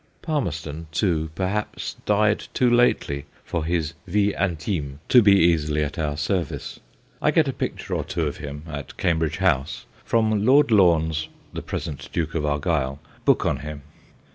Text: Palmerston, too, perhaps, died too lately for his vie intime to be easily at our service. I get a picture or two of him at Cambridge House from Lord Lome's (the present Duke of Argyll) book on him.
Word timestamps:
Palmerston, 0.23 0.87
too, 0.91 1.29
perhaps, 1.35 1.95
died 2.07 2.45
too 2.55 2.71
lately 2.71 3.25
for 3.45 3.63
his 3.65 3.93
vie 4.07 4.33
intime 4.35 4.97
to 5.09 5.21
be 5.21 5.33
easily 5.33 5.83
at 5.83 5.99
our 5.99 6.17
service. 6.17 6.79
I 7.21 7.29
get 7.29 7.47
a 7.47 7.53
picture 7.53 7.93
or 7.93 8.03
two 8.03 8.25
of 8.25 8.37
him 8.37 8.63
at 8.65 8.97
Cambridge 8.97 9.37
House 9.37 9.85
from 10.03 10.43
Lord 10.43 10.71
Lome's 10.71 11.27
(the 11.53 11.61
present 11.61 12.09
Duke 12.11 12.33
of 12.33 12.47
Argyll) 12.47 12.99
book 13.25 13.45
on 13.45 13.57
him. 13.57 13.83